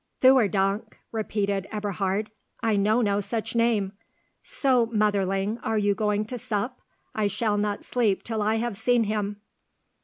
"Theurdank," 0.19 0.97
repeated 1.11 1.67
Eberhard, 1.71 2.31
"I 2.63 2.75
know 2.75 3.03
no 3.03 3.19
such 3.19 3.53
name! 3.53 3.93
So, 4.41 4.87
motherling, 4.87 5.59
are 5.61 5.77
you 5.77 5.93
going 5.93 6.25
to 6.25 6.39
sup? 6.39 6.81
I 7.13 7.27
shall 7.27 7.59
not 7.59 7.83
sleep 7.85 8.23
till 8.23 8.41
I 8.41 8.55
have 8.55 8.75
seen 8.75 9.03
him!" 9.03 9.41